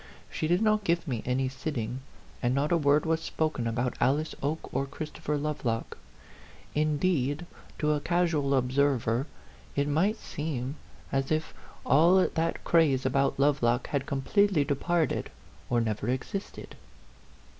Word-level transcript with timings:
She 0.31 0.47
did 0.47 0.63
not 0.63 0.83
give 0.83 1.07
me 1.07 1.21
any 1.27 1.47
sitting, 1.47 1.99
and 2.41 2.55
not 2.55 2.71
a 2.71 2.75
word 2.75 3.05
was 3.05 3.21
spoken 3.21 3.67
about 3.67 3.93
Alice 4.01 4.33
Oke 4.41 4.73
or 4.73 4.87
Christopher 4.87 5.37
Lovelock. 5.37 5.95
Indeed, 6.73 7.45
to 7.77 7.91
a 7.91 7.99
casual 7.99 8.55
observer, 8.55 9.27
it 9.75 9.87
might 9.87 10.15
have 10.15 10.25
seemed 10.25 10.73
as 11.11 11.25
76 11.25 11.25
A 11.25 11.29
PHANTOM 11.89 11.99
LOVER. 12.01 12.25
if 12.25 12.29
all 12.33 12.33
that 12.33 12.63
craze 12.63 13.05
about 13.05 13.39
Lovelock 13.39 13.87
had 13.89 14.07
com 14.07 14.23
pletely 14.23 14.65
departed, 14.65 15.29
or 15.69 15.79
never 15.79 16.09
existed. 16.09 16.73